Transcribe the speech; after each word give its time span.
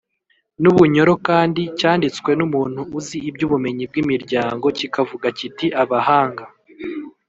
n’ubunyoro, 0.61 1.13
kandi 1.27 1.61
cyanditswe 1.79 2.31
n’umuntu 2.39 2.81
uzi 2.97 3.17
iby’ubumenyi 3.29 3.83
bw’imiryango 3.89 4.65
kikavuga 4.77 5.27
kiti:” 5.37 5.65
abahanga 5.83 6.43